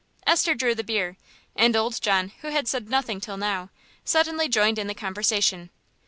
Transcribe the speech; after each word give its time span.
Esther 0.25 0.55
drew 0.55 0.73
the 0.73 0.83
beer, 0.83 1.15
and 1.55 1.75
Old 1.75 2.01
John, 2.01 2.31
who 2.41 2.47
had 2.47 2.67
said 2.67 2.89
nothing 2.89 3.21
till 3.21 3.37
now, 3.37 3.69
suddenly 4.03 4.49
joined 4.49 4.79
in 4.79 4.87
the 4.87 4.95
conversation. 4.95 5.69